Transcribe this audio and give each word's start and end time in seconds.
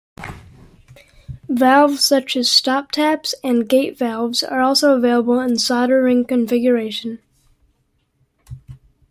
Valves 1.47 2.03
such 2.03 2.35
as 2.35 2.49
stoptaps 2.49 3.35
and 3.43 3.69
gate 3.69 3.99
valves 3.99 4.41
are 4.41 4.59
also 4.59 4.95
available 4.97 5.39
in 5.39 5.59
solder 5.59 6.01
ring 6.01 6.25
configuration. 6.25 7.19